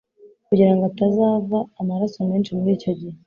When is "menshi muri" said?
2.29-2.71